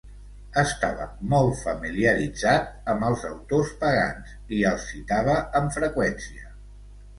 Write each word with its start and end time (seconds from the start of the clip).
Estava 0.59 1.03
molt 1.33 1.59
familiaritzat 1.59 2.89
amb 2.95 3.07
els 3.11 3.27
autors 3.31 3.75
pagans, 3.85 4.33
i 4.59 4.65
els 4.73 4.89
citava 4.95 5.39
amb 5.63 5.79
freqüència. 5.79 6.53